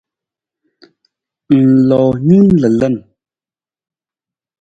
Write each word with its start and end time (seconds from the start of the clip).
Ng 1.57 1.73
loo 1.89 2.09
nung 2.27 2.49
lalan. 2.61 2.95